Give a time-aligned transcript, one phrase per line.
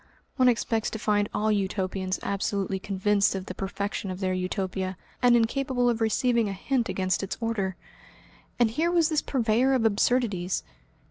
[0.37, 5.35] One expects to find all Utopians absolutely convinced of the perfection of their Utopia, and
[5.35, 7.75] incapable of receiving a hint against its order.
[8.57, 10.63] And here was this purveyor of absurdities!